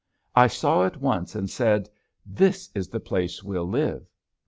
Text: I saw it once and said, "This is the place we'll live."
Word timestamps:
I 0.35 0.47
saw 0.47 0.81
it 0.87 0.97
once 0.99 1.35
and 1.35 1.47
said, 1.47 1.87
"This 2.25 2.71
is 2.73 2.87
the 2.89 2.99
place 2.99 3.43
we'll 3.43 3.69
live." 3.69 4.03